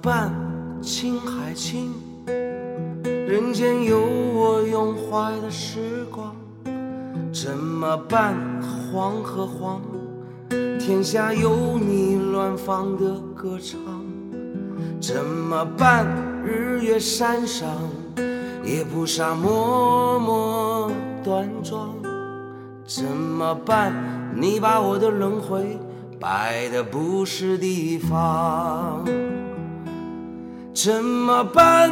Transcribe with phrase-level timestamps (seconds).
[0.00, 0.32] 么办？
[0.80, 1.92] 情还轻，
[2.24, 6.34] 人间有我拥怀的时光。
[7.30, 8.34] 怎么办？
[8.62, 9.82] 黄和黄，
[10.78, 13.78] 天下有你乱放的歌唱。
[15.02, 16.06] 怎么办？
[16.42, 17.68] 日月山上，
[18.64, 20.90] 也不傻默默
[21.22, 21.94] 端庄。
[22.86, 23.92] 怎么办？
[24.34, 25.78] 你把我的轮回
[26.18, 29.04] 摆的不是地方。
[30.82, 31.90] 怎么办？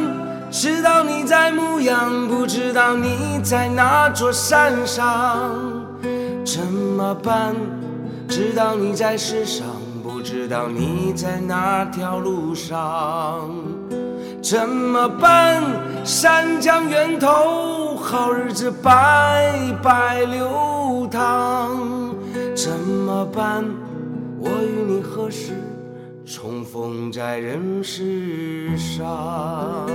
[0.49, 5.51] 知道你在牧羊，不知道你在哪座山上。
[6.43, 7.53] 怎么办？
[8.27, 9.67] 知道你在世上，
[10.01, 13.47] 不知道你在哪条路上。
[14.41, 15.61] 怎么办？
[16.03, 19.53] 山江源头，好日子白
[19.83, 21.77] 白流淌。
[22.55, 23.63] 怎么办？
[24.39, 25.51] 我与你何时
[26.29, 29.87] 重逢在人世上？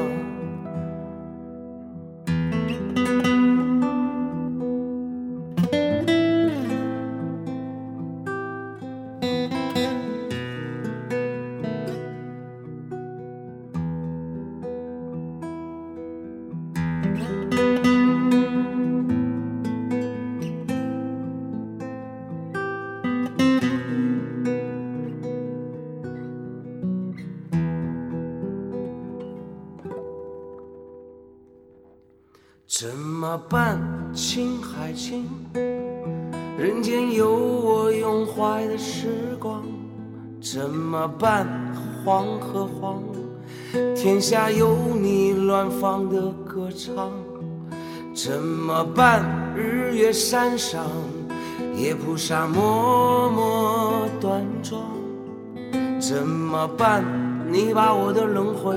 [40.64, 41.46] 怎么办？
[42.02, 43.02] 黄和黄，
[43.94, 47.12] 天下有你乱放的歌唱。
[48.14, 49.22] 怎么办？
[49.54, 50.86] 日月山上，
[51.76, 54.80] 也菩萨默默端庄。
[56.00, 57.04] 怎么办？
[57.50, 58.74] 你把我的轮回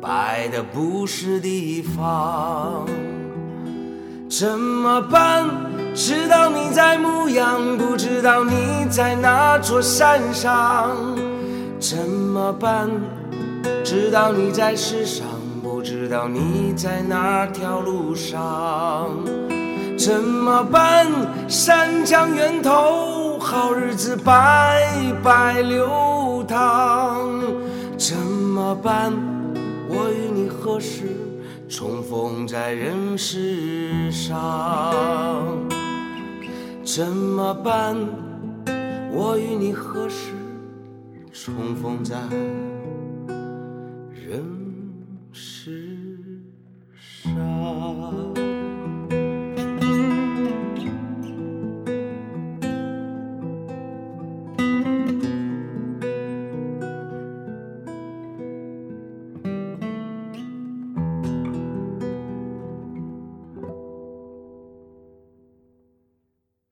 [0.00, 2.86] 摆的不是地方。
[4.30, 5.46] 怎么办？
[5.94, 11.17] 知道你在牧羊，不知道你在哪座山上。
[11.80, 12.90] 怎么办？
[13.84, 15.26] 知道你在世上，
[15.62, 19.10] 不知道你在哪条路上。
[19.96, 21.06] 怎么办？
[21.48, 27.30] 山江源头，好日子白白流淌。
[27.96, 29.12] 怎么办？
[29.88, 31.04] 我与你何时？
[31.68, 34.94] 重逢在人世上，
[36.82, 37.96] 怎么办？
[39.12, 40.32] 我与你何时
[41.40, 42.18] 重逢在
[44.12, 44.44] 人
[45.32, 46.18] 世
[46.96, 48.34] 上？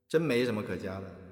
[0.08, 1.25] 真没什么可加的。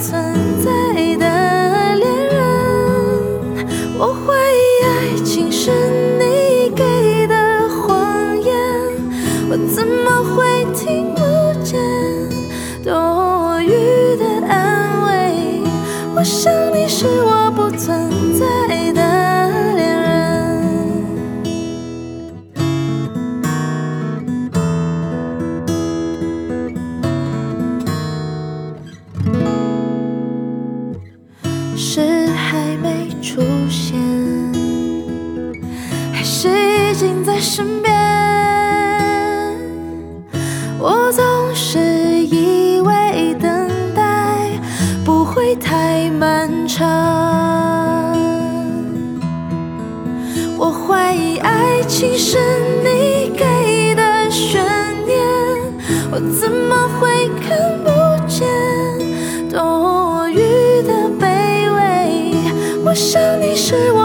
[0.00, 0.27] 存
[62.98, 63.97] 想你是我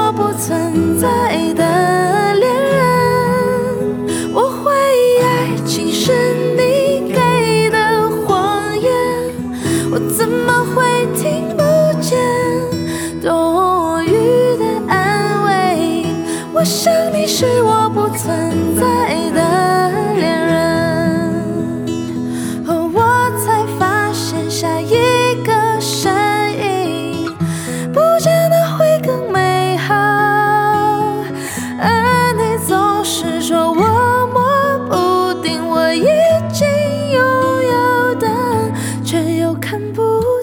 [39.94, 40.43] 不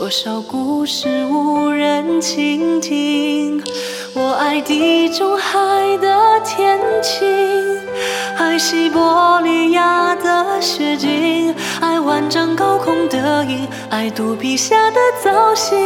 [0.00, 3.62] 多少故事无人倾听？
[4.14, 5.58] 我爱地中海
[5.98, 7.28] 的天晴，
[8.38, 15.76] 爱西伯利亚的雪景，爱万丈高空的鹰，爱肚皮下的造型。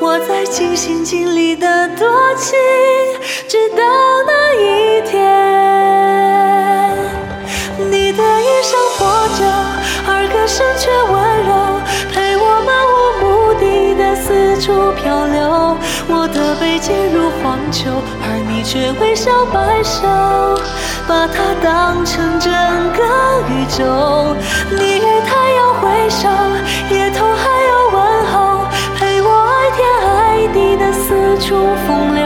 [0.00, 2.58] 我在尽心尽力的多情，
[3.46, 3.84] 直到
[4.26, 5.22] 那一天。
[7.88, 9.06] 你的衣裳破
[9.38, 9.44] 旧，
[10.08, 11.14] 而歌声却温
[11.46, 11.71] 柔，
[15.02, 15.76] 漂流。
[16.08, 17.90] 我的背脊如荒丘，
[18.22, 20.06] 而你却微笑摆首，
[21.06, 22.52] 把它当成整
[22.96, 23.02] 个
[23.48, 24.36] 宇宙。
[24.70, 26.28] 你与太阳挥手，
[26.94, 27.98] 夜头还有问
[28.32, 28.34] 候，
[28.96, 32.22] 陪我爱天爱地的四处风流。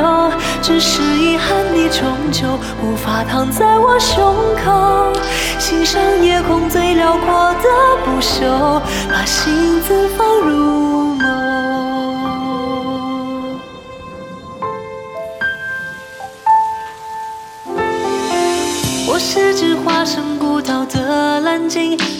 [0.63, 2.03] 只是遗憾，你终
[2.33, 2.47] 究
[2.83, 5.13] 无法躺在我胸口，
[5.59, 7.69] 欣赏夜空最辽阔的
[8.05, 11.06] 不朽，把心字放入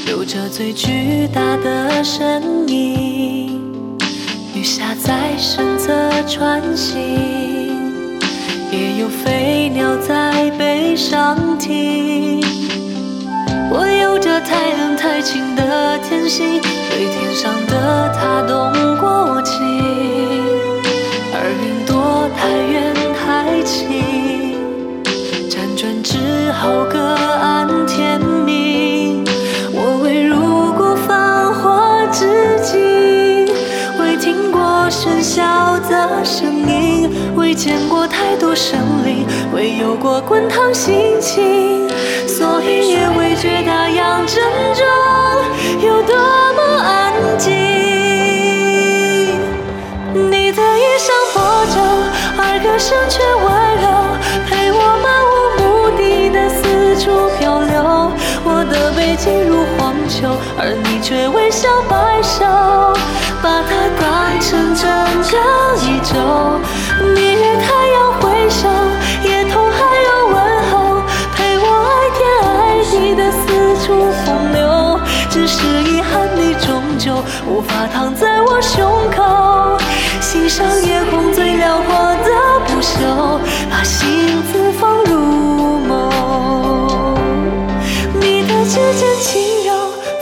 [0.09, 3.97] 有着最巨大的身影。
[4.53, 5.93] 鱼虾在身侧
[6.27, 6.99] 穿行，
[8.73, 12.43] 也有飞鸟在背上停。
[13.71, 16.61] 我有着太冷太清的天性，
[16.91, 19.55] 对天上的他动过情，
[37.57, 41.89] 见过太多生灵，未有过滚烫心情，
[42.29, 44.45] 所以也未觉大洋正
[44.75, 44.85] 中
[45.81, 47.51] 有多么安静。
[50.13, 51.81] 你的衣衫破旧，
[52.37, 53.45] 而歌声却温
[53.81, 53.89] 柔，
[54.47, 55.65] 陪我漫无目
[55.97, 56.61] 的的四
[57.03, 57.07] 处
[57.39, 57.73] 漂流。
[58.45, 62.45] 我的背脊如荒丘，而你却微笑摆首，
[63.43, 64.05] 把它当
[64.41, 64.85] 成整
[65.33, 65.35] 个
[65.89, 66.15] 宇宙。
[77.49, 79.79] 无法躺在我胸口，
[80.21, 82.31] 欣赏夜空最辽阔的
[82.67, 83.41] 不朽，
[83.71, 85.17] 把心字放入
[85.79, 86.11] 梦。
[88.21, 89.73] 你的指尖轻柔，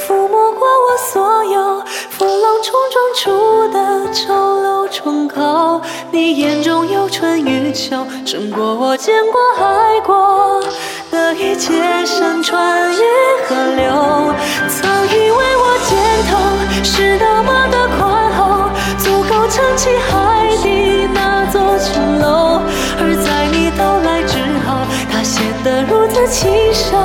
[0.06, 4.22] 抚摸过我所有风浪冲撞出的丑
[4.62, 5.80] 陋疮口。
[6.10, 10.62] 你眼中有春与秋，胜过我见过爱过
[11.24, 13.00] 的一切山川与
[13.46, 14.34] 河流。
[14.68, 15.96] 曾以为我肩
[16.28, 16.32] 头
[16.84, 22.60] 是那么的宽厚，足够撑起海底那座琼楼，
[23.00, 24.76] 而在你到来之后，
[25.10, 26.98] 它显得如此清瘦。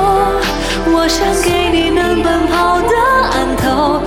[0.92, 2.94] 我想给你能奔跑的
[3.32, 4.02] 岸头，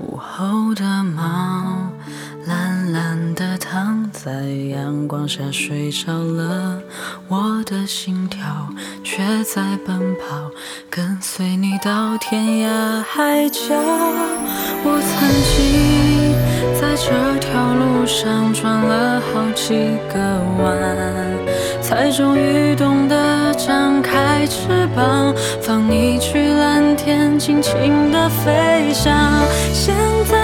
[0.00, 1.92] 午后的猫，
[2.46, 4.30] 懒懒地躺在
[4.70, 6.80] 阳光下睡着了，
[7.28, 8.40] 我的心跳
[9.04, 10.50] 却在奔跑，
[10.88, 13.60] 跟随你到天涯海角。
[14.82, 16.32] 我曾经
[16.80, 19.74] 在这条路上转了好几
[20.10, 20.18] 个
[20.62, 21.39] 弯，
[21.90, 29.12] 才终于懂得张开翅膀，放你去蓝天，尽情的飞翔。
[29.72, 29.92] 现
[30.24, 30.39] 在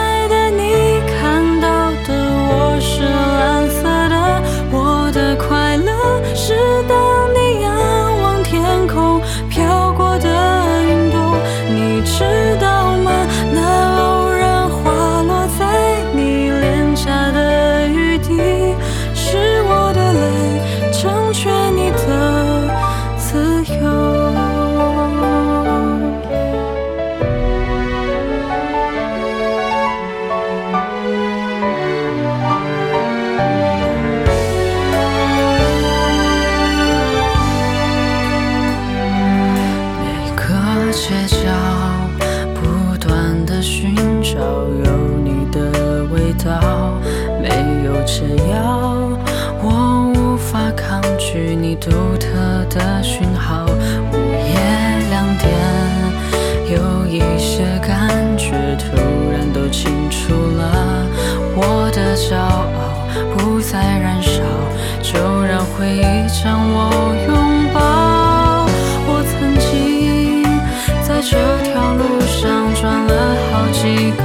[73.72, 74.22] 几个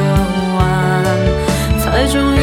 [0.58, 1.04] 弯，
[1.80, 2.41] 才终于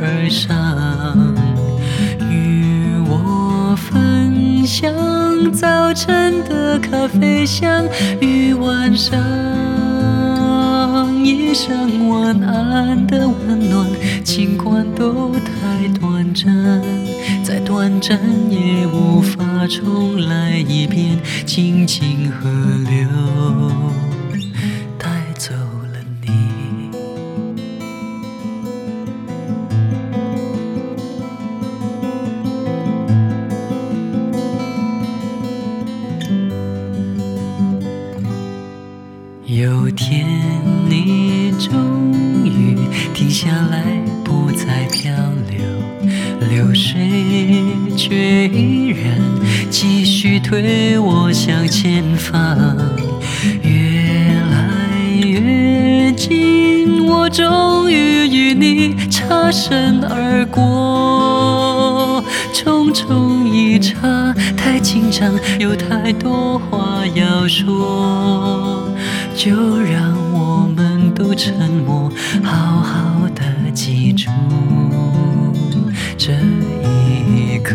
[0.00, 0.54] 而上，
[2.30, 4.92] 与我分享
[5.52, 7.84] 早晨的咖啡香
[8.20, 9.14] 与晚上
[11.24, 13.88] 一声晚安的温暖，
[14.22, 16.82] 尽管都太短暂，
[17.42, 18.18] 再短暂
[18.50, 21.18] 也无法重来一遍。
[21.46, 22.50] 静静河
[22.88, 23.08] 流
[50.44, 52.76] 推我向前方，
[53.62, 68.86] 越来越近，我终于与你擦身而过，匆匆一刹，太紧张，有太多话要说。
[69.34, 74.30] 就让我们都沉默，好好的记住
[76.16, 77.74] 这一刻。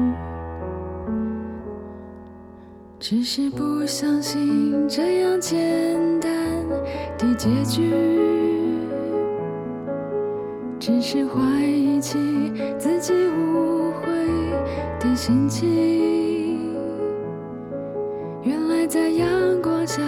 [3.13, 5.59] 只是不相信这样简
[6.21, 6.31] 单
[7.17, 7.91] 的结局，
[10.79, 12.17] 只是怀疑起
[12.79, 14.07] 自己误会
[14.97, 16.71] 的心情。
[18.43, 20.01] 原来在阳光下，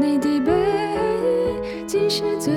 [0.00, 2.54] 你的背影竟是最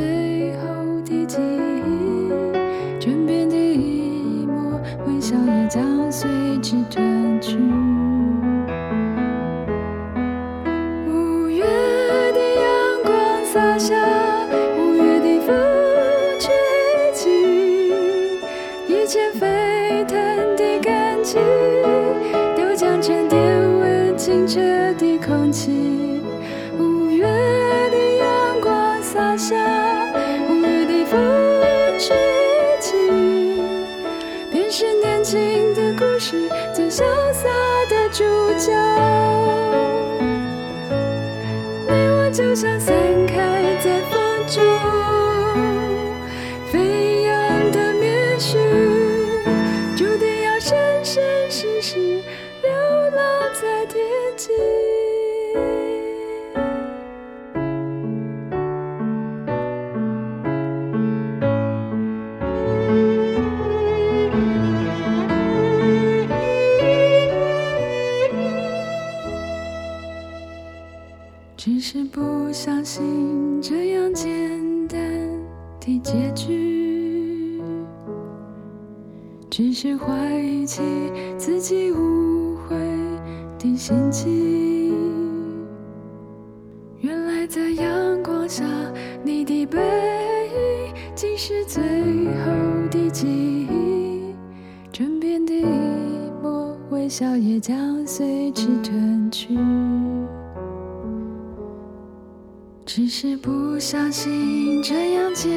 [102.94, 105.50] 只是不相信这样简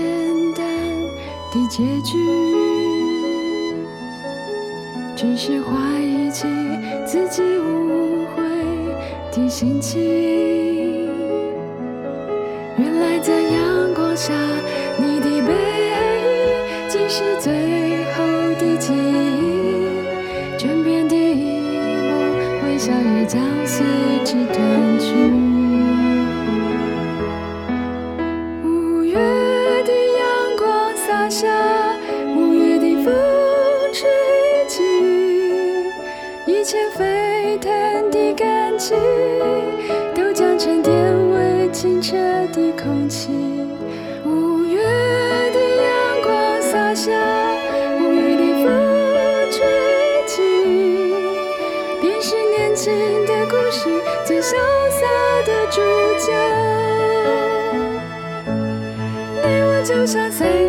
[0.55, 0.65] 单
[1.51, 2.17] 的结局，
[5.17, 6.47] 只是怀疑起
[7.05, 8.45] 自己误会
[9.33, 10.01] 的心情。
[12.79, 14.33] 原来在阳光下，
[14.97, 15.53] 你的背
[15.91, 15.99] 影
[16.89, 18.23] 竟是最后
[18.61, 21.59] 的记忆，枕边的一
[22.01, 22.15] 幕
[22.63, 23.85] 微笑也将随
[24.25, 25.64] 之淡去。
[60.07, 60.64] Chia.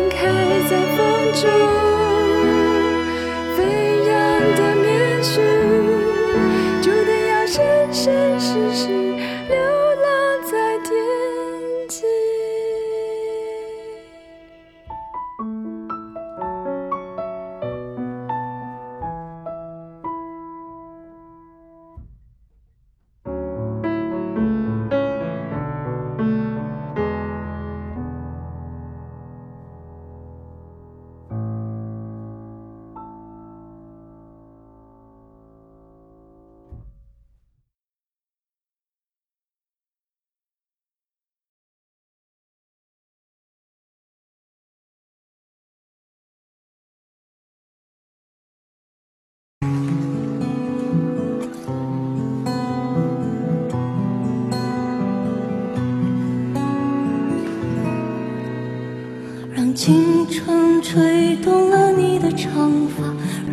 [59.86, 63.04] 青春吹动了你的长发，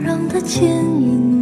[0.02, 1.33] 让它牵引你。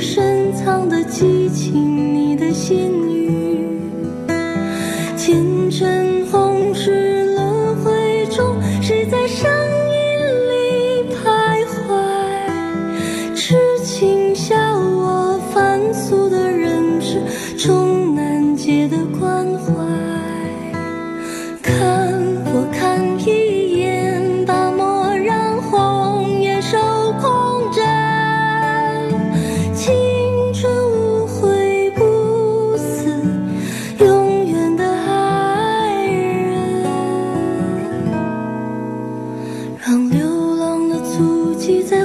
[0.00, 3.07] 深藏的激情你的心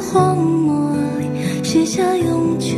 [0.04, 2.76] 荒漠里写下永久